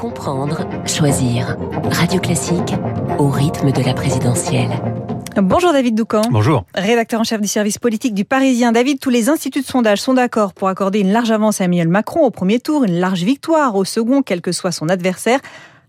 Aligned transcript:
Comprendre, 0.00 0.66
choisir. 0.86 1.58
Radio 1.90 2.22
Classique 2.22 2.72
au 3.18 3.28
rythme 3.28 3.70
de 3.70 3.82
la 3.82 3.92
présidentielle. 3.92 4.70
Bonjour 5.36 5.74
David 5.74 5.94
Doucan. 5.94 6.22
Bonjour. 6.30 6.64
Rédacteur 6.74 7.20
en 7.20 7.24
chef 7.24 7.38
du 7.38 7.48
service 7.48 7.76
politique 7.76 8.14
du 8.14 8.24
Parisien. 8.24 8.72
David, 8.72 8.98
tous 8.98 9.10
les 9.10 9.28
instituts 9.28 9.60
de 9.60 9.66
sondage 9.66 10.00
sont 10.00 10.14
d'accord 10.14 10.54
pour 10.54 10.68
accorder 10.68 11.00
une 11.00 11.12
large 11.12 11.30
avance 11.30 11.60
à 11.60 11.64
Emmanuel 11.64 11.88
Macron 11.88 12.20
au 12.24 12.30
premier 12.30 12.60
tour, 12.60 12.84
une 12.84 12.98
large 12.98 13.24
victoire 13.24 13.76
au 13.76 13.84
second, 13.84 14.22
quel 14.22 14.40
que 14.40 14.52
soit 14.52 14.72
son 14.72 14.88
adversaire. 14.88 15.40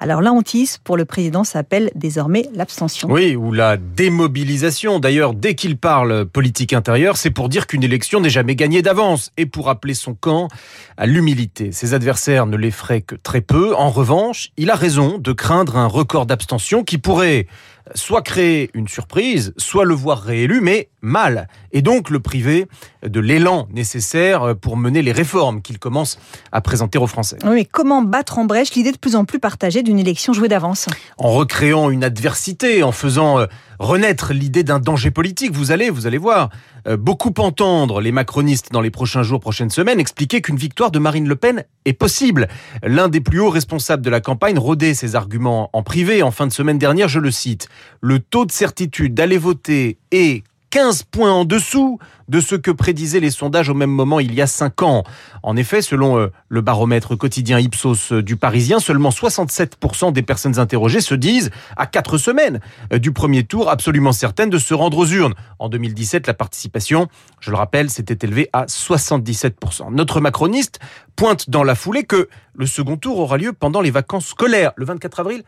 Alors 0.00 0.22
là, 0.22 0.32
on 0.32 0.42
tisse, 0.42 0.78
pour 0.78 0.96
le 0.96 1.04
président, 1.04 1.42
s'appelle 1.42 1.90
désormais 1.94 2.48
l'abstention. 2.54 3.08
Oui, 3.10 3.34
ou 3.34 3.52
la 3.52 3.76
démobilisation. 3.76 5.00
D'ailleurs, 5.00 5.34
dès 5.34 5.54
qu'il 5.54 5.76
parle 5.76 6.26
politique 6.26 6.72
intérieure, 6.72 7.16
c'est 7.16 7.30
pour 7.30 7.48
dire 7.48 7.66
qu'une 7.66 7.82
élection 7.82 8.20
n'est 8.20 8.30
jamais 8.30 8.54
gagnée 8.54 8.80
d'avance 8.80 9.32
et 9.36 9.46
pour 9.46 9.68
appeler 9.68 9.94
son 9.94 10.14
camp 10.14 10.48
à 10.96 11.06
l'humilité. 11.06 11.72
Ses 11.72 11.94
adversaires 11.94 12.46
ne 12.46 12.56
l'effraient 12.56 13.02
que 13.02 13.16
très 13.16 13.40
peu. 13.40 13.74
En 13.74 13.90
revanche, 13.90 14.50
il 14.56 14.70
a 14.70 14.76
raison 14.76 15.18
de 15.18 15.32
craindre 15.32 15.76
un 15.76 15.86
record 15.86 16.26
d'abstention 16.26 16.84
qui 16.84 16.98
pourrait 16.98 17.46
soit 17.94 18.22
créer 18.22 18.70
une 18.74 18.88
surprise, 18.88 19.52
soit 19.56 19.84
le 19.84 19.94
voir 19.94 20.20
réélu, 20.20 20.60
mais 20.60 20.88
mal, 21.00 21.48
et 21.72 21.82
donc 21.82 22.10
le 22.10 22.20
priver 22.20 22.66
de 23.06 23.20
l'élan 23.20 23.68
nécessaire 23.72 24.56
pour 24.56 24.76
mener 24.76 25.02
les 25.02 25.12
réformes 25.12 25.62
qu'il 25.62 25.78
commence 25.78 26.18
à 26.52 26.60
présenter 26.60 26.98
aux 26.98 27.06
Français. 27.06 27.38
Oui, 27.44 27.50
mais 27.54 27.64
comment 27.64 28.02
battre 28.02 28.38
en 28.38 28.44
brèche 28.44 28.74
l'idée 28.74 28.92
de 28.92 28.98
plus 28.98 29.16
en 29.16 29.24
plus 29.24 29.38
partagée 29.38 29.82
d'une 29.82 29.98
élection 29.98 30.32
jouée 30.32 30.48
d'avance? 30.48 30.88
En 31.16 31.30
recréant 31.30 31.90
une 31.90 32.04
adversité, 32.04 32.82
en 32.82 32.92
faisant 32.92 33.38
euh, 33.38 33.46
renaître 33.78 34.32
l'idée 34.32 34.64
d'un 34.64 34.80
danger 34.80 35.10
politique. 35.10 35.52
Vous 35.52 35.70
allez, 35.70 35.90
vous 35.90 36.06
allez 36.06 36.18
voir, 36.18 36.44
euh, 36.44 36.77
beaucoup 36.96 37.34
entendre 37.38 38.00
les 38.00 38.12
macronistes 38.12 38.72
dans 38.72 38.80
les 38.80 38.90
prochains 38.90 39.22
jours, 39.22 39.40
prochaines 39.40 39.70
semaines, 39.70 40.00
expliquer 40.00 40.40
qu'une 40.40 40.56
victoire 40.56 40.90
de 40.90 40.98
Marine 40.98 41.28
Le 41.28 41.36
Pen 41.36 41.64
est 41.84 41.92
possible. 41.92 42.48
L'un 42.82 43.08
des 43.08 43.20
plus 43.20 43.40
hauts 43.40 43.50
responsables 43.50 44.02
de 44.02 44.10
la 44.10 44.20
campagne 44.20 44.58
rodait 44.58 44.94
ses 44.94 45.16
arguments 45.16 45.70
en 45.72 45.82
privé 45.82 46.22
en 46.22 46.30
fin 46.30 46.46
de 46.46 46.52
semaine 46.52 46.78
dernière, 46.78 47.08
je 47.08 47.20
le 47.20 47.30
cite. 47.30 47.68
Le 48.00 48.20
taux 48.20 48.46
de 48.46 48.52
certitude 48.52 49.14
d'aller 49.14 49.38
voter 49.38 49.98
est 50.10 50.44
15 50.70 51.04
points 51.04 51.32
en 51.32 51.44
dessous 51.44 51.98
de 52.28 52.40
ce 52.40 52.54
que 52.54 52.70
prédisaient 52.70 53.20
les 53.20 53.30
sondages 53.30 53.70
au 53.70 53.74
même 53.74 53.90
moment 53.90 54.20
il 54.20 54.34
y 54.34 54.42
a 54.42 54.46
5 54.46 54.82
ans. 54.82 55.04
En 55.42 55.56
effet, 55.56 55.80
selon 55.80 56.18
euh, 56.18 56.30
le 56.48 56.60
baromètre 56.60 57.16
quotidien 57.16 57.58
Ipsos 57.58 58.12
euh, 58.12 58.22
du 58.22 58.36
Parisien, 58.36 58.78
seulement 58.78 59.08
67% 59.08 60.12
des 60.12 60.22
personnes 60.22 60.58
interrogées 60.58 61.00
se 61.00 61.14
disent, 61.14 61.50
à 61.76 61.86
4 61.86 62.18
semaines 62.18 62.60
euh, 62.92 62.98
du 62.98 63.12
premier 63.12 63.44
tour, 63.44 63.70
absolument 63.70 64.12
certaines 64.12 64.50
de 64.50 64.58
se 64.58 64.74
rendre 64.74 64.98
aux 64.98 65.06
urnes. 65.06 65.34
En 65.58 65.70
2017, 65.70 66.26
la 66.26 66.34
participation, 66.34 67.08
je 67.40 67.50
le 67.50 67.56
rappelle, 67.56 67.88
s'était 67.88 68.26
élevée 68.26 68.50
à 68.52 68.66
77%. 68.66 69.92
Notre 69.92 70.20
macroniste 70.20 70.80
pointe 71.16 71.48
dans 71.48 71.64
la 71.64 71.74
foulée 71.74 72.04
que 72.04 72.28
le 72.54 72.66
second 72.66 72.96
tour 72.96 73.18
aura 73.18 73.38
lieu 73.38 73.52
pendant 73.52 73.80
les 73.80 73.90
vacances 73.90 74.26
scolaires, 74.26 74.72
le 74.76 74.84
24 74.84 75.20
avril 75.20 75.44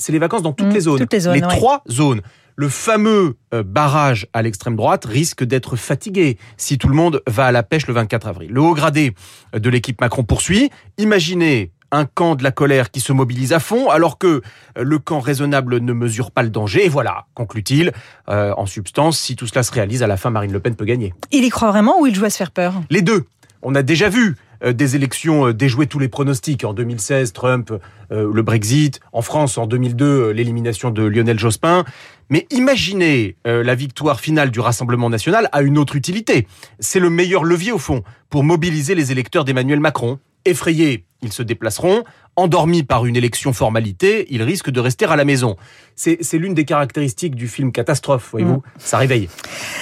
c'est 0.00 0.12
les 0.12 0.18
vacances 0.18 0.42
dans 0.42 0.52
toutes 0.52 0.68
Mmh, 0.68 0.74
les 0.74 0.80
zones. 0.80 0.98
toutes 0.98 1.12
les 1.12 1.20
zones, 1.20 1.34
ouais. 1.34 1.48
trois 1.48 1.82
zones. 1.88 2.20
Le 2.56 2.68
fameux 2.68 3.36
euh, 3.54 3.62
barrage 3.62 4.26
à 4.32 4.42
l'extrême 4.42 4.76
droite 4.76 5.04
risque 5.06 5.44
d'être 5.44 5.76
fatigué 5.76 6.36
si 6.58 6.76
tout 6.78 6.88
le 6.88 6.94
monde 6.94 7.22
va 7.26 7.46
à 7.46 7.52
la 7.52 7.62
pêche 7.62 7.86
le 7.86 7.94
24 7.94 8.26
avril. 8.26 8.50
Le 8.50 8.60
haut 8.60 8.74
gradé 8.74 9.14
de 9.54 9.70
l'équipe 9.70 10.00
Macron 10.00 10.24
poursuit. 10.24 10.70
Imaginez 10.98 11.72
un 11.92 12.04
camp 12.04 12.36
de 12.36 12.44
la 12.44 12.52
colère 12.52 12.90
qui 12.92 13.00
se 13.00 13.12
mobilise 13.12 13.52
à 13.52 13.58
fond, 13.58 13.88
alors 13.90 14.16
que 14.18 14.26
euh, 14.26 14.42
le 14.82 14.98
camp 15.00 15.18
raisonnable 15.20 15.78
ne 15.80 15.92
mesure 15.92 16.30
pas 16.30 16.42
le 16.44 16.50
danger. 16.50 16.84
Et 16.84 16.88
voilà, 16.88 17.24
conclut-il, 17.34 17.90
euh, 18.28 18.52
en 18.56 18.66
substance, 18.66 19.18
si 19.18 19.34
tout 19.34 19.46
cela 19.48 19.62
se 19.64 19.72
réalise, 19.72 20.02
à 20.02 20.06
la 20.06 20.16
fin, 20.16 20.30
Marine 20.30 20.52
Le 20.52 20.60
Pen 20.60 20.76
peut 20.76 20.84
gagner. 20.84 21.14
Il 21.32 21.44
y 21.44 21.48
croit 21.48 21.70
vraiment 21.72 22.00
ou 22.00 22.06
il 22.06 22.14
joue 22.14 22.24
à 22.26 22.30
se 22.30 22.36
faire 22.36 22.52
peur? 22.52 22.74
Les 22.90 23.02
deux. 23.02 23.24
On 23.62 23.74
a 23.74 23.82
déjà 23.82 24.08
vu 24.08 24.28
euh, 24.28 24.49
des 24.64 24.96
élections 24.96 25.46
euh, 25.46 25.54
déjouer 25.54 25.86
tous 25.86 25.98
les 25.98 26.08
pronostics. 26.08 26.64
En 26.64 26.74
2016, 26.74 27.32
Trump, 27.32 27.72
euh, 28.12 28.30
le 28.32 28.42
Brexit. 28.42 29.00
En 29.12 29.22
France, 29.22 29.58
en 29.58 29.66
2002, 29.66 30.04
euh, 30.04 30.30
l'élimination 30.32 30.90
de 30.90 31.02
Lionel 31.02 31.38
Jospin. 31.38 31.84
Mais 32.28 32.46
imaginez 32.50 33.36
euh, 33.46 33.62
la 33.62 33.74
victoire 33.74 34.20
finale 34.20 34.50
du 34.50 34.60
Rassemblement 34.60 35.10
national 35.10 35.48
a 35.52 35.62
une 35.62 35.78
autre 35.78 35.96
utilité. 35.96 36.46
C'est 36.78 37.00
le 37.00 37.10
meilleur 37.10 37.44
levier, 37.44 37.72
au 37.72 37.78
fond, 37.78 38.02
pour 38.28 38.44
mobiliser 38.44 38.94
les 38.94 39.12
électeurs 39.12 39.44
d'Emmanuel 39.44 39.80
Macron. 39.80 40.18
Effrayés, 40.44 41.04
ils 41.22 41.32
se 41.32 41.42
déplaceront. 41.42 42.04
Endormis 42.40 42.84
par 42.84 43.04
une 43.04 43.16
élection 43.16 43.52
formalité, 43.52 44.26
ils 44.30 44.42
risquent 44.42 44.70
de 44.70 44.80
rester 44.80 45.04
à 45.04 45.14
la 45.14 45.26
maison. 45.26 45.56
C'est 45.94 46.38
l'une 46.38 46.54
des 46.54 46.64
caractéristiques 46.64 47.34
du 47.34 47.48
film 47.48 47.70
Catastrophe, 47.70 48.28
voyez-vous. 48.30 48.62
Ça 48.78 48.96
réveille. 48.96 49.28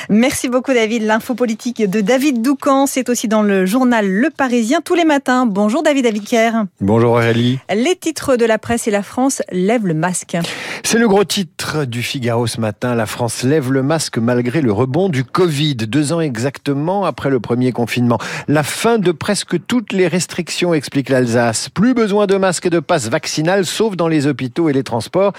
Merci 0.08 0.48
beaucoup 0.48 0.72
David. 0.72 1.04
L'info 1.04 1.36
politique 1.36 1.88
de 1.88 2.00
David 2.00 2.42
Doucan, 2.42 2.86
c'est 2.86 3.08
aussi 3.10 3.28
dans 3.28 3.42
le 3.42 3.64
journal 3.64 4.08
Le 4.08 4.30
Parisien 4.30 4.80
tous 4.84 4.96
les 4.96 5.04
matins. 5.04 5.46
Bonjour 5.46 5.84
David 5.84 6.06
Abiker. 6.06 6.50
Bonjour 6.80 7.12
Aurélie. 7.12 7.60
Les 7.72 7.94
titres 7.94 8.34
de 8.34 8.44
la 8.44 8.58
presse 8.58 8.88
et 8.88 8.90
la 8.90 9.04
France 9.04 9.40
lèvent 9.52 9.86
le 9.86 9.94
masque. 9.94 10.36
C'est 10.90 10.98
le 10.98 11.06
gros 11.06 11.24
titre 11.24 11.84
du 11.84 12.02
Figaro 12.02 12.46
ce 12.46 12.62
matin. 12.62 12.94
La 12.94 13.04
France 13.04 13.42
lève 13.42 13.70
le 13.70 13.82
masque 13.82 14.16
malgré 14.16 14.62
le 14.62 14.72
rebond 14.72 15.10
du 15.10 15.22
Covid. 15.22 15.74
Deux 15.74 16.14
ans 16.14 16.20
exactement 16.22 17.04
après 17.04 17.28
le 17.28 17.40
premier 17.40 17.72
confinement. 17.72 18.16
La 18.46 18.62
fin 18.62 18.96
de 18.96 19.12
presque 19.12 19.66
toutes 19.66 19.92
les 19.92 20.08
restrictions, 20.08 20.72
explique 20.72 21.10
l'Alsace. 21.10 21.68
Plus 21.68 21.92
besoin 21.92 22.26
de 22.26 22.38
masque 22.38 22.64
et 22.64 22.70
de 22.70 22.80
passe 22.80 23.10
vaccinal, 23.10 23.66
sauf 23.66 23.96
dans 23.96 24.08
les 24.08 24.26
hôpitaux 24.26 24.70
et 24.70 24.72
les 24.72 24.82
transports. 24.82 25.34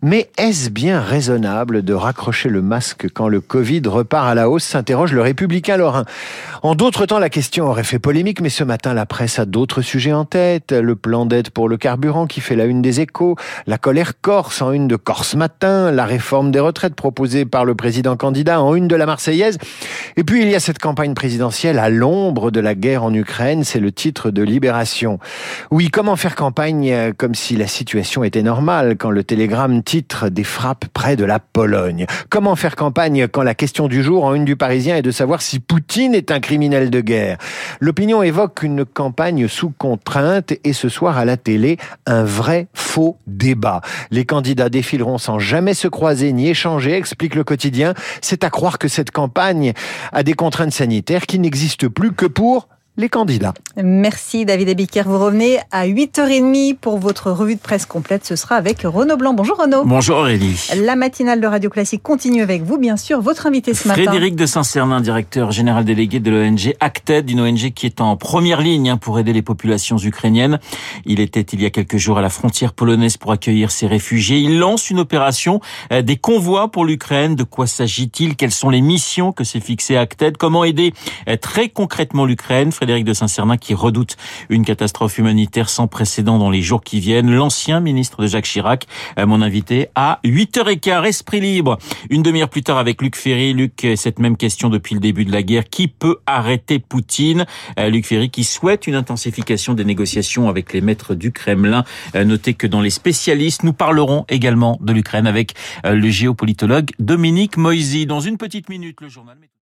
Mais 0.00 0.30
est-ce 0.38 0.70
bien 0.70 0.98
raisonnable 1.02 1.82
de 1.82 1.92
raccrocher 1.92 2.48
le 2.48 2.62
masque 2.62 3.08
quand 3.12 3.28
le 3.28 3.42
Covid 3.42 3.82
repart 3.84 4.26
à 4.26 4.34
la 4.34 4.48
hausse 4.48 4.64
s'interroge 4.64 5.12
le 5.12 5.20
républicain 5.20 5.76
Lorrain. 5.76 6.06
En 6.62 6.74
d'autres 6.74 7.04
temps, 7.04 7.18
la 7.18 7.28
question 7.28 7.66
aurait 7.66 7.84
fait 7.84 7.98
polémique, 7.98 8.40
mais 8.40 8.48
ce 8.48 8.64
matin, 8.64 8.94
la 8.94 9.04
presse 9.04 9.38
a 9.38 9.44
d'autres 9.44 9.82
sujets 9.82 10.14
en 10.14 10.24
tête. 10.24 10.72
Le 10.72 10.96
plan 10.96 11.26
d'aide 11.26 11.50
pour 11.50 11.68
le 11.68 11.76
carburant 11.76 12.26
qui 12.26 12.40
fait 12.40 12.56
la 12.56 12.64
une 12.64 12.80
des 12.80 13.02
échos, 13.02 13.36
la 13.66 13.76
colère 13.76 14.18
corse 14.22 14.62
en 14.62 14.72
une 14.72 14.85
de 14.86 14.96
Corse 14.96 15.34
Matin, 15.34 15.90
la 15.90 16.04
réforme 16.04 16.50
des 16.50 16.60
retraites 16.60 16.94
proposée 16.94 17.44
par 17.44 17.64
le 17.64 17.74
président 17.74 18.16
candidat 18.16 18.60
en 18.60 18.74
une 18.74 18.88
de 18.88 18.96
la 18.96 19.06
Marseillaise. 19.06 19.58
Et 20.16 20.24
puis, 20.24 20.42
il 20.42 20.48
y 20.48 20.54
a 20.54 20.60
cette 20.60 20.78
campagne 20.78 21.14
présidentielle 21.14 21.78
à 21.78 21.88
l'ombre 21.88 22.50
de 22.50 22.60
la 22.60 22.74
guerre 22.74 23.04
en 23.04 23.12
Ukraine, 23.12 23.64
c'est 23.64 23.80
le 23.80 23.92
titre 23.92 24.30
de 24.30 24.42
Libération. 24.42 25.18
Oui, 25.70 25.88
comment 25.90 26.16
faire 26.16 26.34
campagne 26.34 26.92
euh, 26.92 27.12
comme 27.16 27.34
si 27.34 27.56
la 27.56 27.66
situation 27.66 28.24
était 28.24 28.42
normale 28.42 28.96
quand 28.98 29.10
le 29.10 29.24
télégramme 29.24 29.82
titre 29.82 30.28
des 30.28 30.44
frappes 30.44 30.86
près 30.92 31.16
de 31.16 31.24
la 31.24 31.38
Pologne? 31.38 32.06
Comment 32.30 32.56
faire 32.56 32.76
campagne 32.76 33.28
quand 33.28 33.42
la 33.42 33.54
question 33.54 33.88
du 33.88 34.02
jour 34.02 34.24
en 34.24 34.34
une 34.34 34.44
du 34.44 34.56
Parisien 34.56 34.96
est 34.96 35.02
de 35.02 35.10
savoir 35.10 35.42
si 35.42 35.60
Poutine 35.60 36.14
est 36.14 36.30
un 36.30 36.40
criminel 36.40 36.90
de 36.90 37.00
guerre? 37.00 37.38
L'opinion 37.80 38.22
évoque 38.22 38.62
une 38.62 38.84
campagne 38.84 39.48
sous 39.48 39.70
contrainte 39.70 40.54
et 40.64 40.72
ce 40.72 40.88
soir 40.88 41.18
à 41.18 41.24
la 41.24 41.36
télé, 41.36 41.78
un 42.06 42.24
vrai 42.24 42.68
faux 42.74 43.18
débat. 43.26 43.80
Les 44.10 44.24
candidats 44.24 44.68
défileront 44.76 45.16
sans 45.16 45.38
jamais 45.38 45.72
se 45.72 45.88
croiser 45.88 46.34
ni 46.34 46.50
échanger, 46.50 46.92
explique 46.92 47.34
le 47.34 47.44
quotidien. 47.44 47.94
C'est 48.20 48.44
à 48.44 48.50
croire 48.50 48.78
que 48.78 48.88
cette 48.88 49.10
campagne 49.10 49.72
a 50.12 50.22
des 50.22 50.34
contraintes 50.34 50.72
sanitaires 50.72 51.24
qui 51.24 51.38
n'existent 51.38 51.88
plus 51.88 52.12
que 52.12 52.26
pour 52.26 52.68
les 52.96 53.08
candidats. 53.08 53.54
Merci 53.76 54.44
David 54.44 54.70
Abiker. 54.70 55.02
Vous 55.06 55.18
revenez 55.18 55.58
à 55.70 55.86
8h30 55.86 56.76
pour 56.76 56.98
votre 56.98 57.30
revue 57.30 57.56
de 57.56 57.60
presse 57.60 57.84
complète. 57.84 58.24
Ce 58.24 58.36
sera 58.36 58.56
avec 58.56 58.82
Renaud 58.82 59.16
Blanc. 59.16 59.34
Bonjour 59.34 59.58
Renaud. 59.58 59.84
Bonjour 59.84 60.18
Aurélie. 60.18 60.68
La 60.76 60.96
matinale 60.96 61.40
de 61.40 61.46
Radio 61.46 61.68
Classique 61.68 62.02
continue 62.02 62.42
avec 62.42 62.62
vous, 62.62 62.78
bien 62.78 62.96
sûr. 62.96 63.20
Votre 63.20 63.46
invité 63.46 63.74
ce 63.74 63.86
matin. 63.88 64.02
Frédéric 64.02 64.36
de 64.36 64.46
Saint-Cernin, 64.46 65.00
directeur 65.00 65.52
général 65.52 65.84
délégué 65.84 66.20
de 66.20 66.30
l'ONG 66.30 66.74
Acted, 66.80 67.28
une 67.30 67.40
ONG 67.40 67.72
qui 67.74 67.86
est 67.86 68.00
en 68.00 68.16
première 68.16 68.60
ligne 68.60 68.90
hein, 68.90 68.96
pour 68.96 69.18
aider 69.18 69.32
les 69.32 69.42
populations 69.42 69.98
ukrainiennes. 69.98 70.58
Il 71.04 71.20
était 71.20 71.42
il 71.42 71.60
y 71.60 71.66
a 71.66 71.70
quelques 71.70 71.98
jours 71.98 72.18
à 72.18 72.22
la 72.22 72.30
frontière 72.30 72.72
polonaise 72.72 73.16
pour 73.18 73.32
accueillir 73.32 73.70
ces 73.70 73.86
réfugiés. 73.86 74.38
Il 74.38 74.58
lance 74.58 74.88
une 74.88 75.00
opération 75.00 75.60
euh, 75.92 76.00
des 76.00 76.16
convois 76.16 76.70
pour 76.70 76.84
l'Ukraine. 76.84 77.36
De 77.36 77.44
quoi 77.44 77.66
s'agit-il? 77.66 78.36
Quelles 78.36 78.52
sont 78.52 78.70
les 78.70 78.80
missions 78.80 79.32
que 79.32 79.44
s'est 79.44 79.60
fixé 79.60 79.96
Acted? 79.96 80.36
Comment 80.38 80.64
aider 80.64 80.94
euh, 81.28 81.36
très 81.36 81.68
concrètement 81.68 82.24
l'Ukraine? 82.24 82.72
Frédéric 82.86 83.04
de 83.04 83.14
Saint-Cernin 83.14 83.56
qui 83.56 83.74
redoute 83.74 84.16
une 84.48 84.64
catastrophe 84.64 85.18
humanitaire 85.18 85.68
sans 85.68 85.88
précédent 85.88 86.38
dans 86.38 86.50
les 86.50 86.62
jours 86.62 86.84
qui 86.84 87.00
viennent. 87.00 87.28
L'ancien 87.28 87.80
ministre 87.80 88.22
de 88.22 88.28
Jacques 88.28 88.44
Chirac, 88.44 88.86
euh, 89.18 89.26
mon 89.26 89.42
invité, 89.42 89.88
à 89.96 90.20
8h15, 90.22 91.04
Esprit 91.04 91.40
Libre. 91.40 91.78
Une 92.10 92.22
demi-heure 92.22 92.48
plus 92.48 92.62
tard 92.62 92.78
avec 92.78 93.02
Luc 93.02 93.16
Ferry. 93.16 93.54
Luc, 93.54 93.84
euh, 93.84 93.96
cette 93.96 94.20
même 94.20 94.36
question 94.36 94.68
depuis 94.68 94.94
le 94.94 95.00
début 95.00 95.24
de 95.24 95.32
la 95.32 95.42
guerre. 95.42 95.64
Qui 95.68 95.88
peut 95.88 96.18
arrêter 96.26 96.78
Poutine? 96.78 97.44
Euh, 97.80 97.90
Luc 97.90 98.06
Ferry 98.06 98.30
qui 98.30 98.44
souhaite 98.44 98.86
une 98.86 98.94
intensification 98.94 99.74
des 99.74 99.84
négociations 99.84 100.48
avec 100.48 100.72
les 100.72 100.80
maîtres 100.80 101.16
du 101.16 101.32
Kremlin. 101.32 101.82
Notez 102.14 102.54
que 102.54 102.68
dans 102.68 102.82
les 102.82 102.90
spécialistes, 102.90 103.64
nous 103.64 103.72
parlerons 103.72 104.26
également 104.28 104.78
de 104.80 104.92
l'Ukraine 104.92 105.26
avec 105.26 105.54
le 105.82 106.08
géopolitologue 106.08 106.92
Dominique 107.00 107.56
Moisy. 107.56 108.06
Dans 108.06 108.20
une 108.20 108.38
petite 108.38 108.68
minute, 108.68 109.00
le 109.00 109.08
journal. 109.08 109.36